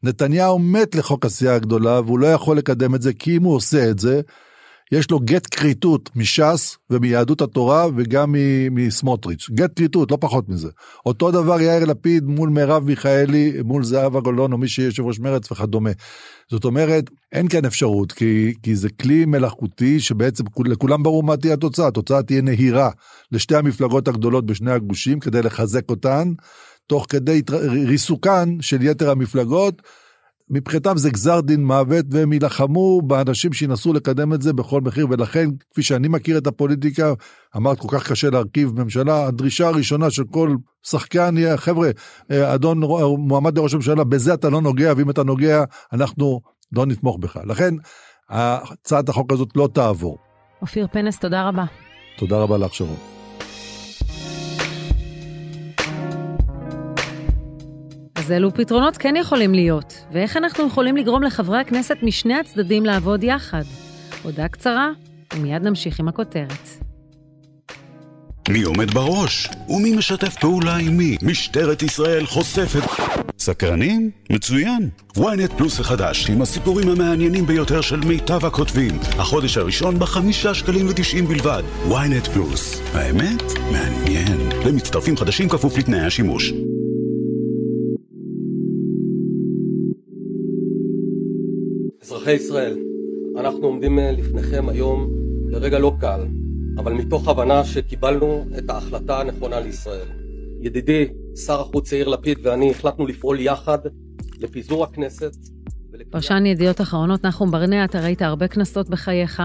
נתניהו 0.03 0.60
מת 0.60 0.95
לחוק 0.95 1.25
הסיעה 1.25 1.55
הגדולה, 1.55 2.01
והוא 2.01 2.19
לא 2.19 2.27
יכול 2.27 2.57
לקדם 2.57 2.95
את 2.95 3.01
זה, 3.01 3.13
כי 3.13 3.38
אם 3.38 3.43
הוא 3.43 3.55
עושה 3.55 3.89
את 3.89 4.00
זה, 4.00 4.22
יש 4.93 5.12
לו 5.12 5.19
גט 5.19 5.47
כריתות 5.55 6.09
מש"ס 6.15 6.77
ומיהדות 6.89 7.41
התורה 7.41 7.88
וגם 7.95 8.35
מסמוטריץ'. 8.71 9.50
גט 9.51 9.71
כריתות, 9.75 10.12
לא 10.12 10.17
פחות 10.21 10.50
מזה. 10.50 10.69
אותו 11.05 11.31
דבר 11.31 11.62
יאיר 11.62 11.85
לפיד 11.85 12.23
מול 12.23 12.50
מרב 12.50 12.83
מיכאלי, 12.83 13.53
מול 13.63 13.83
זהבה 13.83 14.19
גולון 14.19 14.53
או 14.53 14.57
מי 14.57 14.67
שיהיה 14.67 14.88
יושב 14.88 15.03
ראש 15.03 15.19
מרצ 15.19 15.51
וכדומה. 15.51 15.89
זאת 16.51 16.65
אומרת, 16.65 17.09
אין 17.31 17.47
כאן 17.47 17.65
אפשרות, 17.65 18.12
כי, 18.12 18.53
כי 18.63 18.75
זה 18.75 18.89
כלי 19.01 19.25
מלאכותי 19.25 20.00
שבעצם 20.00 20.43
לכולם 20.65 21.03
ברור 21.03 21.23
מה 21.23 21.38
תהיה 21.38 21.53
התוצאה. 21.53 21.88
התוצאה 21.88 22.23
תהיה 22.23 22.41
נהירה 22.41 22.89
לשתי 23.31 23.55
המפלגות 23.55 24.07
הגדולות 24.07 24.45
בשני 24.45 24.71
הגושים 24.71 25.19
כדי 25.19 25.41
לחזק 25.41 25.89
אותן, 25.89 26.33
תוך 26.88 27.05
כדי 27.09 27.41
ריסוקן 27.88 28.57
של 28.62 28.81
יתר 28.81 29.09
המפלגות. 29.09 29.81
מבחינתם 30.50 30.97
זה 30.97 31.09
גזר 31.09 31.41
דין 31.41 31.65
מוות, 31.65 32.05
והם 32.12 32.33
יילחמו 32.33 33.01
באנשים 33.01 33.53
שינסו 33.53 33.93
לקדם 33.93 34.33
את 34.33 34.41
זה 34.41 34.53
בכל 34.53 34.81
מחיר, 34.81 35.07
ולכן, 35.09 35.50
כפי 35.71 35.83
שאני 35.83 36.07
מכיר 36.07 36.38
את 36.38 36.47
הפוליטיקה, 36.47 37.13
אמרת 37.57 37.79
כל 37.79 37.88
כך 37.91 38.12
קשה 38.12 38.29
להרכיב 38.29 38.81
ממשלה, 38.81 39.25
הדרישה 39.25 39.67
הראשונה 39.67 40.12
של 40.12 40.23
כל 40.31 40.55
שחקן 40.83 41.38
יהיה, 41.38 41.57
חבר'ה, 41.57 41.89
אה, 42.31 42.55
אדון 42.55 42.79
מועמד 43.17 43.57
לראש 43.57 43.73
הממשלה, 43.73 44.03
בזה 44.03 44.33
אתה 44.33 44.50
לא 44.50 44.62
נוגע, 44.62 44.93
ואם 44.97 45.09
אתה 45.09 45.23
נוגע, 45.23 45.63
אנחנו 45.93 46.41
לא 46.71 46.85
נתמוך 46.85 47.17
בך. 47.19 47.38
לכן, 47.45 47.73
הצעת 48.29 49.09
החוק 49.09 49.31
הזאת 49.31 49.50
לא 49.55 49.69
תעבור. 49.73 50.17
אופיר 50.62 50.88
פנס, 50.91 51.19
תודה 51.19 51.47
רבה. 51.47 51.63
תודה 52.17 52.38
רבה 52.38 52.57
לך, 52.57 52.73
שרון. 52.73 53.22
אז 58.23 58.31
אילו 58.31 58.53
פתרונות 58.53 58.97
כן 58.97 59.15
יכולים 59.15 59.53
להיות, 59.53 60.05
ואיך 60.11 60.37
אנחנו 60.37 60.67
יכולים 60.67 60.97
לגרום 60.97 61.23
לחברי 61.23 61.59
הכנסת 61.59 61.97
משני 62.03 62.33
הצדדים 62.33 62.85
לעבוד 62.85 63.23
יחד? 63.23 63.63
הודעה 64.23 64.47
קצרה, 64.47 64.89
ומיד 65.33 65.63
נמשיך 65.63 65.99
עם 65.99 66.07
הכותרת. 66.07 66.67
מי 68.49 68.61
עומד 68.61 68.93
בראש? 68.93 69.49
ומי 69.69 69.95
משתף 69.95 70.35
פעולה 70.39 70.75
עם 70.75 70.97
מי? 70.97 71.17
משטרת 71.21 71.83
ישראל 71.83 72.25
חושפת... 72.25 72.81
סקרנים? 73.39 74.11
מצוין. 74.29 74.89
ynet 75.17 75.57
פלוס 75.57 75.79
החדש, 75.79 76.29
עם 76.29 76.41
הסיפורים 76.41 76.89
המעניינים 76.89 77.45
ביותר 77.45 77.81
של 77.81 77.99
מיטב 77.99 78.45
הכותבים. 78.45 78.99
החודש 79.17 79.57
הראשון 79.57 79.99
בחמישה 79.99 80.53
שקלים 80.53 80.87
ותשעים 80.89 81.27
בלבד. 81.27 81.63
ynet 81.89 82.29
פלוס. 82.33 82.81
האמת? 82.93 83.43
מעניין. 83.71 84.49
למצטרפים 84.65 85.17
חדשים 85.17 85.49
כפוף 85.49 85.77
לתנאי 85.77 85.99
השימוש. 85.99 86.53
אזרחי 92.23 92.43
ישראל, 92.43 92.77
אנחנו 93.37 93.67
עומדים 93.67 93.99
אה, 93.99 94.11
לפניכם 94.11 94.69
היום 94.69 95.09
לרגע 95.47 95.79
לא 95.79 95.93
קל, 95.99 96.21
אבל 96.77 96.93
מתוך 96.93 97.27
הבנה 97.27 97.65
שקיבלנו 97.65 98.45
את 98.57 98.69
ההחלטה 98.69 99.19
הנכונה 99.19 99.59
לישראל. 99.59 100.07
ידידי, 100.61 101.05
שר 101.45 101.61
החוץ 101.61 101.91
יאיר 101.91 102.07
לפיד 102.07 102.37
ואני 102.43 102.71
החלטנו 102.71 103.07
לפעול 103.07 103.39
יחד 103.39 103.77
לפיזור 104.39 104.83
הכנסת. 104.83 105.35
פרשן 106.09 106.45
ידיעות 106.45 106.81
אחרונות 106.81 107.25
נחום 107.25 107.51
ברנע, 107.51 107.85
אתה 107.85 107.99
ראית 107.99 108.21
הרבה 108.21 108.47
כנסות 108.47 108.89
בחייך. 108.89 109.41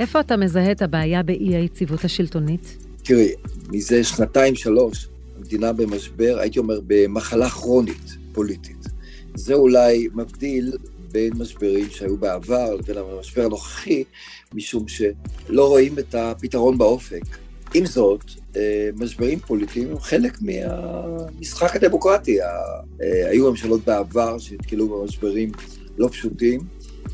איפה 0.00 0.20
אתה 0.20 0.36
מזהה 0.36 0.72
את 0.72 0.82
הבעיה 0.82 1.22
באי 1.22 1.56
היציבות 1.56 2.04
השלטונית? 2.04 2.76
תראי, 3.02 3.32
מזה 3.70 4.04
שנתיים-שלוש, 4.04 5.08
המדינה 5.36 5.72
במשבר, 5.72 6.38
הייתי 6.40 6.58
אומר, 6.58 6.80
במחלה 6.86 7.48
כרונית 7.50 8.16
פוליטית. 8.32 8.86
זה 9.34 9.54
אולי 9.54 10.08
מבדיל 10.14 10.72
בין 11.16 11.32
משברים 11.38 11.90
שהיו 11.90 12.16
בעבר 12.16 12.74
לבין 12.74 12.96
המשבר 12.96 13.44
הנוכחי, 13.44 14.04
משום 14.54 14.88
שלא 14.88 15.68
רואים 15.68 15.98
את 15.98 16.14
הפתרון 16.14 16.78
באופק. 16.78 17.22
עם 17.74 17.86
זאת, 17.86 18.24
אה, 18.56 18.90
משברים 18.96 19.38
פוליטיים 19.38 19.90
הם 19.90 19.98
חלק 19.98 20.38
מהמשחק 20.42 21.76
הדמוקרטי. 21.76 22.42
אה, 22.42 22.46
היו 23.30 23.50
ממשלות 23.50 23.84
בעבר 23.84 24.38
שנתקלו 24.38 24.88
במשברים 24.88 25.52
לא 25.98 26.08
פשוטים, 26.08 26.60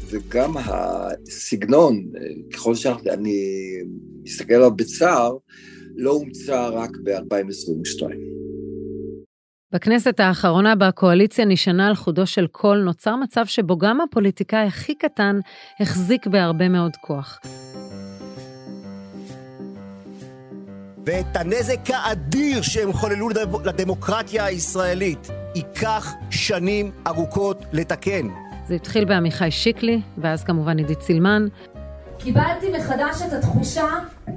וגם 0.07 0.57
הסגנון, 0.57 2.07
אה, 2.17 2.21
ככל 2.53 2.75
שאני 2.75 3.59
מסתכל 4.23 4.55
עליו 4.55 4.71
בצער, 4.71 5.37
לא 5.97 6.11
הומצא 6.11 6.69
רק 6.69 6.91
ב-2022. 7.05 8.03
בכנסת 9.73 10.21
האחרונה 10.21 10.75
בקואליציה 10.75 11.45
נשענה 11.45 11.89
על 11.89 11.95
חודו 11.95 12.27
של 12.27 12.47
קול, 12.47 12.79
נוצר 12.79 13.17
מצב 13.17 13.47
שבו 13.47 13.79
גם 13.79 14.01
הפוליטיקאי 14.01 14.67
הכי 14.67 14.95
קטן 14.95 15.39
החזיק 15.81 16.27
בהרבה 16.27 16.69
מאוד 16.69 16.97
כוח. 16.97 17.41
ואת 21.07 21.37
הנזק 21.37 21.81
האדיר 21.89 22.63
שהם 22.63 22.93
חוללו 22.93 23.29
לדמוקרטיה 23.65 24.45
הישראלית 24.45 25.29
ייקח 25.55 26.13
שנים 26.31 26.91
ארוכות 27.07 27.65
לתקן. 27.73 28.29
זה 28.69 28.75
התחיל 28.75 29.05
בעמיחי 29.05 29.51
שיקלי, 29.51 30.01
ואז 30.19 30.45
כמובן 30.45 30.79
עידית 30.79 31.01
סילמן. 31.03 31.47
קיבלתי 32.23 32.67
מחדש 32.79 33.23
את 33.29 33.33
התחושה 33.33 33.89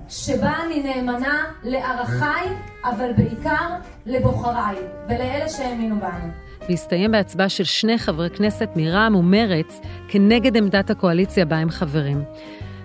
שבה 0.10 0.54
אני 0.66 0.84
נאמנה 0.84 1.44
לערכיי, 1.64 2.50
אבל 2.84 3.12
בעיקר 3.18 3.76
לבוחריי, 4.06 4.76
ולאלה 5.10 5.50
שהאמינו 5.50 5.96
בנו. 5.96 6.32
והסתיים 6.70 7.12
בהצבעה 7.12 7.50
של 7.50 7.64
שני 7.64 7.98
חברי 7.98 8.30
כנסת 8.30 8.70
מרע"מ 8.76 9.16
ומרצ 9.16 9.80
כנגד 10.08 10.58
עמדת 10.58 10.90
הקואליציה 10.90 11.46
בה 11.46 11.58
הם 11.58 11.70
חברים. 11.70 12.24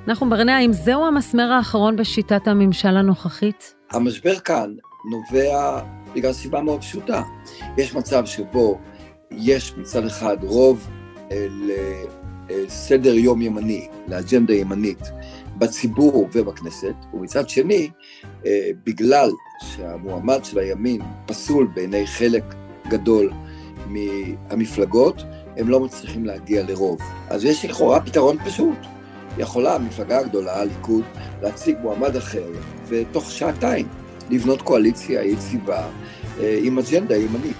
נחום 0.06 0.30
ברנע, 0.30 0.56
האם 0.56 0.72
זהו 0.72 1.06
המסמר 1.06 1.52
האחרון 1.52 1.96
בשיטת 1.96 2.48
הממשל 2.48 2.96
הנוכחית? 2.96 3.74
המשבר 3.90 4.38
כאן 4.38 4.74
נובע 5.10 5.80
בגלל 6.14 6.32
סיבה 6.32 6.60
מאוד 6.60 6.80
פשוטה. 6.80 7.22
יש 7.78 7.94
מצב 7.94 8.26
שבו 8.26 8.78
יש 9.30 9.76
מצד 9.76 10.06
אחד 10.06 10.36
רוב 10.42 10.88
אה, 12.50 12.64
לסדר 12.66 13.14
יום 13.14 13.42
ימני, 13.42 13.88
לאג'נדה 14.08 14.54
ימנית, 14.54 15.02
בציבור 15.58 16.28
ובכנסת, 16.32 16.94
ומצד 17.14 17.48
שני, 17.48 17.90
אה, 18.46 18.70
בגלל 18.84 19.30
שהמועמד 19.62 20.44
של 20.44 20.58
הימין 20.58 21.00
פסול 21.26 21.68
בעיני 21.74 22.06
חלק 22.06 22.44
גדול 22.88 23.32
מהמפלגות, 23.86 25.22
הם 25.56 25.68
לא 25.68 25.80
מצליחים 25.80 26.24
להגיע 26.24 26.62
לרוב. 26.62 26.98
אז 27.28 27.44
יש 27.44 27.64
לכאורה 27.64 28.00
פתרון 28.00 28.36
פשוט. 28.44 28.78
יכולה 29.38 29.74
המפלגה 29.74 30.18
הגדולה, 30.18 30.60
הליכוד, 30.60 31.04
להציג 31.42 31.76
מועמד 31.82 32.16
אחר, 32.16 32.46
ותוך 32.88 33.30
שעתיים 33.30 33.88
לבנות 34.30 34.62
קואליציה 34.62 35.24
יציבה 35.24 35.88
אה, 36.40 36.58
עם 36.62 36.78
אג'נדה 36.78 37.16
ימנית. 37.16 37.56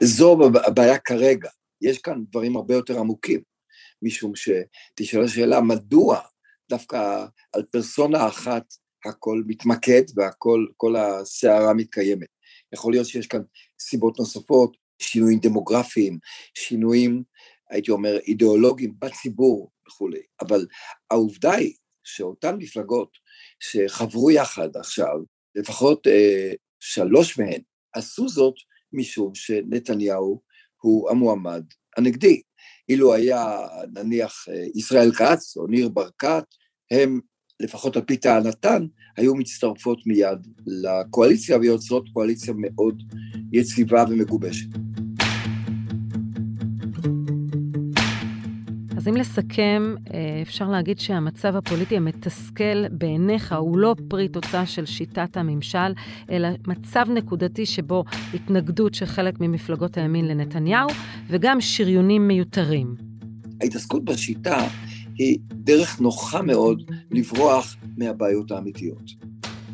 זו 0.00 0.38
הבעיה 0.66 0.98
כרגע. 0.98 1.48
יש 1.82 1.98
כאן 1.98 2.24
דברים 2.30 2.56
הרבה 2.56 2.74
יותר 2.74 2.98
עמוקים, 2.98 3.40
משום 4.02 4.32
שתשאל 4.36 5.24
השאלה, 5.24 5.60
מדוע 5.60 6.20
דווקא 6.70 7.24
על 7.52 7.62
פרסונה 7.62 8.28
אחת 8.28 8.64
הכל 9.04 9.42
מתמקד 9.46 10.02
והכל, 10.16 10.66
כל 10.76 10.96
הסערה 10.96 11.74
מתקיימת. 11.74 12.28
יכול 12.74 12.92
להיות 12.92 13.06
שיש 13.06 13.26
כאן 13.26 13.40
סיבות 13.80 14.18
נוספות, 14.18 14.76
שינויים 15.02 15.38
דמוגרפיים, 15.38 16.18
שינויים 16.54 17.22
הייתי 17.70 17.90
אומר, 17.90 18.18
אידיאולוגיים 18.18 18.94
בציבור 18.98 19.70
וכולי, 19.88 20.22
אבל 20.40 20.66
העובדה 21.10 21.52
היא 21.52 21.74
שאותן 22.04 22.56
מפלגות 22.58 23.08
שחברו 23.60 24.30
יחד 24.30 24.76
עכשיו, 24.76 25.18
לפחות 25.54 26.06
אה, 26.06 26.52
שלוש 26.80 27.38
מהן, 27.38 27.60
עשו 27.94 28.28
זאת 28.28 28.54
משום 28.92 29.34
שנתניהו 29.34 30.42
הוא 30.82 31.10
המועמד 31.10 31.62
הנגדי. 31.96 32.42
אילו 32.88 33.14
היה 33.14 33.58
נניח 33.92 34.46
ישראל 34.74 35.12
כץ 35.12 35.56
או 35.56 35.66
ניר 35.66 35.88
ברקת, 35.88 36.44
הם 36.90 37.20
לפחות 37.60 37.96
על 37.96 38.02
פי 38.02 38.16
טענתן, 38.16 38.86
היו 39.16 39.34
מצטרפות 39.34 39.98
מיד 40.06 40.46
לקואליציה 40.66 41.58
ויוצרות 41.58 42.08
קואליציה 42.12 42.54
מאוד 42.56 43.02
יציבה 43.52 44.04
ומגובשת. 44.10 44.68
אז 49.02 49.08
אם 49.08 49.16
לסכם, 49.16 49.94
אה, 50.14 50.42
אפשר 50.42 50.68
להגיד 50.68 50.98
שהמצב 50.98 51.56
הפוליטי 51.56 51.96
המתסכל 51.96 52.88
בעיניך 52.88 53.54
הוא 53.58 53.78
לא 53.78 53.94
פרי 54.08 54.28
תוצאה 54.28 54.66
של 54.66 54.86
שיטת 54.86 55.36
הממשל, 55.36 55.92
אלא 56.30 56.48
מצב 56.66 57.04
נקודתי 57.14 57.66
שבו 57.66 58.04
התנגדות 58.34 58.94
של 58.94 59.06
חלק 59.06 59.40
ממפלגות 59.40 59.96
הימין 59.96 60.28
לנתניהו, 60.28 60.88
וגם 61.28 61.60
שריונים 61.60 62.28
מיותרים. 62.28 62.94
ההתעסקות 63.60 64.04
בשיטה 64.04 64.68
היא 65.18 65.38
דרך 65.52 66.00
נוחה 66.00 66.42
מאוד 66.42 66.90
לברוח 67.10 67.76
מהבעיות 67.96 68.50
האמיתיות. 68.50 69.10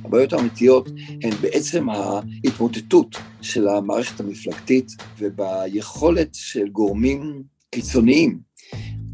הבעיות 0.05 0.33
האמיתיות 0.33 0.88
הן 1.23 1.31
בעצם 1.41 1.88
ההתמוטטות 1.88 3.17
של 3.43 3.69
המערכת 3.69 4.21
המפלגתית 4.21 4.97
וביכולת 5.19 6.35
של 6.35 6.69
גורמים 6.69 7.43
קיצוניים 7.71 8.47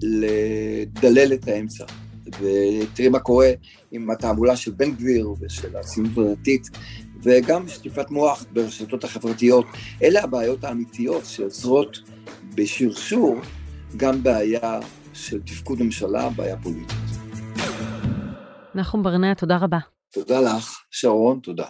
לדלל 0.02 1.32
את 1.32 1.48
האמצע. 1.48 1.84
ותראי 2.26 3.08
מה 3.08 3.18
קורה 3.18 3.50
עם 3.90 4.10
התעמולה 4.10 4.56
של 4.56 4.70
בן 4.70 4.90
גביר 4.90 5.34
ושל 5.40 5.76
הציונות 5.76 6.18
הדתית, 6.18 6.70
וגם 7.22 7.68
שטיפת 7.68 8.10
מוח 8.10 8.44
ברשתות 8.52 9.04
החברתיות. 9.04 9.66
אלה 10.02 10.24
הבעיות 10.24 10.64
האמיתיות 10.64 11.24
שיוצרות 11.24 11.98
בשרשור 12.54 13.40
גם 13.96 14.22
בעיה 14.22 14.80
של 15.12 15.40
תפקוד 15.40 15.82
ממשלה, 15.82 16.28
בעיה 16.28 16.56
פוליטית. 16.56 16.98
נחום 18.74 19.02
ברנע, 19.02 19.34
תודה 19.34 19.56
רבה. 19.56 19.78
תודה 20.12 20.40
לך, 20.40 20.78
שרון, 20.90 21.40
תודה. 21.40 21.66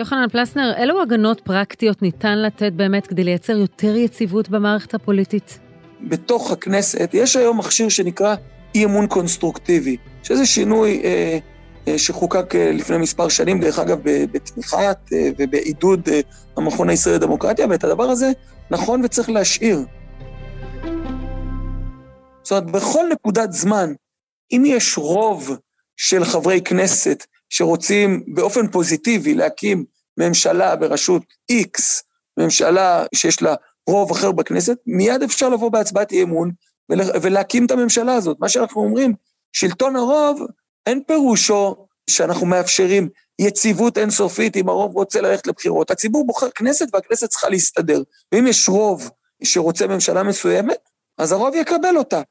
יוחנן 0.00 0.28
פלסנר, 0.28 0.72
אילו 0.76 1.02
הגנות 1.02 1.40
פרקטיות 1.40 2.02
ניתן 2.02 2.38
לתת 2.38 2.72
באמת 2.72 3.06
כדי 3.06 3.24
לייצר 3.24 3.52
יותר 3.52 3.96
יציבות 3.96 4.48
במערכת 4.48 4.94
הפוליטית? 4.94 5.58
בתוך 6.00 6.50
הכנסת 6.50 7.10
יש 7.12 7.36
היום 7.36 7.58
מכשיר 7.58 7.88
שנקרא 7.88 8.34
אי 8.74 8.84
אמון 8.84 9.06
קונסטרוקטיבי, 9.06 9.96
שזה 10.22 10.46
שינוי 10.46 11.00
אה, 11.04 11.38
אה, 11.88 11.98
שחוקק 11.98 12.54
אה, 12.54 12.72
לפני 12.72 12.98
מספר 12.98 13.28
שנים, 13.28 13.60
דרך 13.60 13.78
אגב, 13.78 13.98
בתמיכת 14.04 14.98
אה, 15.12 15.30
ובעידוד 15.38 16.08
אה, 16.08 16.20
המכון 16.56 16.90
הישראלי 16.90 17.18
לדמוקרטיה, 17.18 17.66
ואת 17.70 17.84
הדבר 17.84 18.04
הזה 18.04 18.30
נכון 18.70 19.04
וצריך 19.04 19.30
להשאיר. 19.30 19.84
זאת 22.42 22.52
אומרת, 22.52 22.64
בכל 22.70 23.04
נקודת 23.12 23.52
זמן, 23.52 23.92
אם 24.52 24.62
יש 24.66 24.98
רוב 24.98 25.56
של 25.96 26.24
חברי 26.24 26.60
כנסת 26.60 27.26
שרוצים 27.50 28.22
באופן 28.26 28.68
פוזיטיבי 28.68 29.34
להקים 29.34 29.84
ממשלה 30.16 30.76
בראשות 30.76 31.22
X, 31.52 31.80
ממשלה 32.36 33.04
שיש 33.14 33.42
לה 33.42 33.54
רוב 33.86 34.10
אחר 34.10 34.32
בכנסת, 34.32 34.76
מיד 34.86 35.22
אפשר 35.22 35.48
לבוא 35.48 35.70
בהצבעת 35.70 36.12
אי 36.12 36.22
אמון 36.22 36.50
ולהקים 37.22 37.66
את 37.66 37.70
הממשלה 37.70 38.14
הזאת. 38.14 38.36
מה 38.40 38.48
שאנחנו 38.48 38.82
אומרים, 38.82 39.14
שלטון 39.52 39.96
הרוב, 39.96 40.46
אין 40.86 41.02
פירושו 41.06 41.86
שאנחנו 42.10 42.46
מאפשרים 42.46 43.08
יציבות 43.38 43.98
אינסופית 43.98 44.56
אם 44.56 44.68
הרוב 44.68 44.94
רוצה 44.94 45.20
ללכת 45.20 45.46
לבחירות. 45.46 45.90
הציבור 45.90 46.26
בוחר 46.26 46.50
כנסת 46.50 46.86
והכנסת 46.92 47.28
צריכה 47.28 47.48
להסתדר. 47.48 48.02
ואם 48.32 48.46
יש 48.46 48.68
רוב 48.68 49.10
שרוצה 49.44 49.86
ממשלה 49.86 50.22
מסוימת, 50.22 50.78
אז 51.18 51.32
הרוב 51.32 51.54
יקבל 51.54 51.96
אותה. 51.96 52.22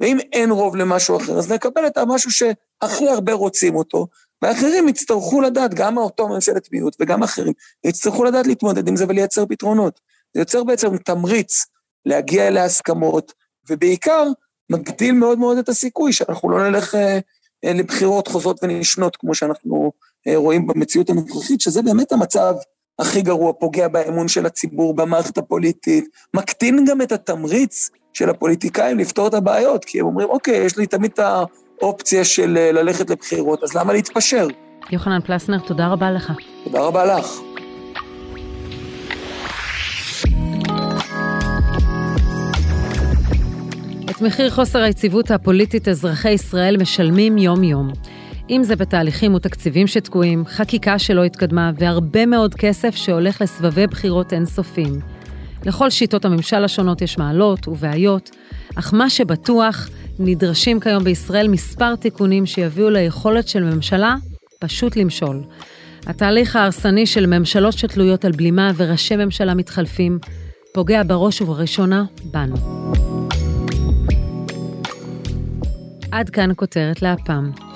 ואם 0.00 0.18
אין 0.32 0.50
רוב 0.50 0.76
למשהו 0.76 1.16
אחר, 1.16 1.38
אז 1.38 1.52
נקבל 1.52 1.86
את 1.86 1.96
המשהו 1.96 2.30
שהכי 2.30 3.08
הרבה 3.08 3.32
רוצים 3.32 3.76
אותו, 3.76 4.06
ואחרים 4.42 4.88
יצטרכו 4.88 5.40
לדעת, 5.40 5.74
גם 5.74 5.96
אותו 5.98 6.28
ממשלת 6.28 6.68
מיעוט 6.72 6.96
וגם 7.00 7.22
אחרים, 7.22 7.52
יצטרכו 7.84 8.24
לדעת 8.24 8.46
להתמודד 8.46 8.88
עם 8.88 8.96
זה 8.96 9.04
ולייצר 9.08 9.46
פתרונות. 9.46 10.00
זה 10.34 10.40
יוצר 10.40 10.64
בעצם 10.64 10.96
תמריץ 10.96 11.66
להגיע 12.06 12.50
להסכמות, 12.50 13.32
ובעיקר 13.70 14.24
מגדיל 14.70 15.12
מאוד 15.12 15.38
מאוד 15.38 15.58
את 15.58 15.68
הסיכוי 15.68 16.12
שאנחנו 16.12 16.50
לא 16.50 16.70
נלך 16.70 16.94
אה, 16.94 17.18
אה, 17.64 17.72
לבחירות 17.72 18.28
חוזרות 18.28 18.60
ונשנות, 18.62 19.16
כמו 19.16 19.34
שאנחנו 19.34 19.92
אה, 20.28 20.36
רואים 20.36 20.66
במציאות 20.66 21.10
הנוכחית, 21.10 21.60
שזה 21.60 21.82
באמת 21.82 22.12
המצב 22.12 22.54
הכי 22.98 23.22
גרוע, 23.22 23.52
פוגע 23.52 23.88
באמון 23.88 24.28
של 24.28 24.46
הציבור, 24.46 24.94
במערכת 24.94 25.38
הפוליטית, 25.38 26.08
מקטין 26.34 26.84
גם 26.84 27.02
את 27.02 27.12
התמריץ 27.12 27.90
של 28.12 28.30
הפוליטיקאים 28.30 28.98
לפתור 28.98 29.28
את 29.28 29.34
הבעיות, 29.34 29.84
כי 29.84 30.00
הם 30.00 30.06
אומרים, 30.06 30.28
אוקיי, 30.28 30.56
יש 30.56 30.76
לי 30.76 30.86
תמיד 30.86 31.10
את 31.12 31.18
האופציה 31.82 32.24
של 32.24 32.56
אה, 32.56 32.72
ללכת 32.72 33.10
לבחירות, 33.10 33.62
אז 33.62 33.74
למה 33.74 33.92
להתפשר? 33.92 34.46
יוחנן 34.90 35.20
פלסנר, 35.20 35.58
תודה 35.58 35.86
רבה 35.86 36.10
לך. 36.10 36.32
תודה 36.64 36.80
רבה 36.80 37.04
לך. 37.04 37.26
את 44.10 44.22
מחיר 44.22 44.50
חוסר 44.50 44.78
היציבות 44.78 45.30
הפוליטית 45.30 45.88
אזרחי 45.88 46.30
ישראל 46.30 46.76
משלמים 46.76 47.38
יום-יום. 47.38 47.92
אם 48.50 48.62
זה 48.62 48.76
בתהליכים 48.76 49.34
ותקציבים 49.34 49.86
שתקועים, 49.86 50.44
חקיקה 50.46 50.98
שלא 50.98 51.24
התקדמה 51.24 51.70
והרבה 51.78 52.26
מאוד 52.26 52.54
כסף 52.54 52.94
שהולך 52.94 53.42
לסבבי 53.42 53.86
בחירות 53.86 54.32
אינסופיים. 54.32 55.17
לכל 55.64 55.90
שיטות 55.90 56.24
הממשל 56.24 56.64
השונות 56.64 57.02
יש 57.02 57.18
מעלות 57.18 57.68
ובעיות, 57.68 58.30
אך 58.74 58.94
מה 58.94 59.10
שבטוח, 59.10 59.88
נדרשים 60.18 60.80
כיום 60.80 61.04
בישראל 61.04 61.48
מספר 61.48 61.96
תיקונים 61.96 62.46
שיביאו 62.46 62.90
ליכולת 62.90 63.48
של 63.48 63.62
ממשלה 63.62 64.16
פשוט 64.60 64.96
למשול. 64.96 65.42
התהליך 66.06 66.56
ההרסני 66.56 67.06
של 67.06 67.26
ממשלות 67.26 67.72
שתלויות 67.72 68.24
על 68.24 68.32
בלימה 68.32 68.70
וראשי 68.76 69.16
ממשלה 69.16 69.54
מתחלפים 69.54 70.18
פוגע 70.74 71.02
בראש 71.06 71.40
ובראשונה 71.40 72.04
בנו. 72.24 72.56
עד 76.12 76.30
כאן 76.30 76.50
כותרת 76.56 77.02
להפעם. 77.02 77.67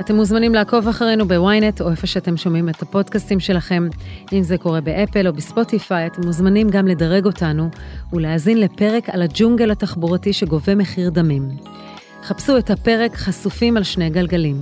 אתם 0.00 0.14
מוזמנים 0.14 0.54
לעקוב 0.54 0.88
אחרינו 0.88 1.28
בוויינט 1.28 1.80
או 1.80 1.90
איפה 1.90 2.06
שאתם 2.06 2.36
שומעים 2.36 2.68
את 2.68 2.82
הפודקאסטים 2.82 3.40
שלכם. 3.40 3.88
אם 4.32 4.42
זה 4.42 4.58
קורה 4.58 4.80
באפל 4.80 5.26
או 5.26 5.32
בספוטיפיי, 5.32 6.06
אתם 6.06 6.22
מוזמנים 6.26 6.68
גם 6.70 6.86
לדרג 6.86 7.26
אותנו 7.26 7.70
ולהאזין 8.12 8.60
לפרק 8.60 9.08
על 9.08 9.22
הג'ונגל 9.22 9.70
התחבורתי 9.70 10.32
שגובה 10.32 10.74
מחיר 10.74 11.10
דמים. 11.10 11.48
חפשו 12.22 12.58
את 12.58 12.70
הפרק 12.70 13.16
חשופים 13.16 13.76
על 13.76 13.82
שני 13.82 14.10
גלגלים. 14.10 14.56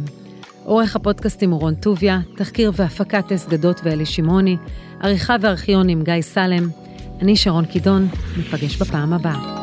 עורך 0.65 0.97
הפודקאסטים 0.97 1.51
הוא 1.51 1.61
רון 1.61 1.75
טוביה, 1.75 2.21
תחקיר 2.37 2.73
והפקת 2.75 3.25
טס 3.29 3.47
גדות 3.49 3.81
ואלי 3.85 4.07
שמעוני, 4.07 4.57
עריכה 5.01 5.37
וארכיון 5.41 5.89
עם 5.89 6.03
גיא 6.03 6.21
סלם. 6.21 6.69
אני 7.23 7.37
שרון 7.37 7.65
קידון, 7.65 8.09
ניפגש 8.37 8.77
בפעם 8.77 9.13
הבאה. 9.13 9.60